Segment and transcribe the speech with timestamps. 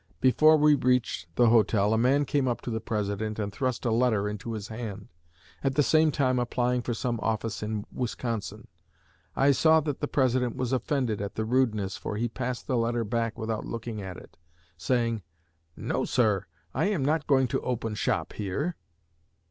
[0.19, 3.91] Before we reached the hotel a man came up to the President and thrust a
[3.91, 5.09] letter into his hand,
[5.63, 8.67] at the same time applying for some office in Wisconsin.
[9.35, 13.03] I saw that the President was offended at the rudeness, for he passed the letter
[13.03, 14.37] back without looking at it,
[14.75, 15.21] saying,
[15.77, 16.47] 'No, sir!
[16.73, 18.77] I am not going to open shop here.'